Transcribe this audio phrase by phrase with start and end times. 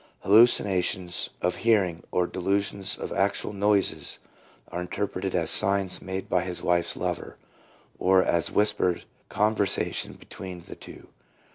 [0.21, 4.17] Hallucinations of hearing, or delusions of actual noises,
[4.69, 7.37] are interpreted as signs made by his wife's lover,
[7.99, 11.09] or as whispered conversation between the two.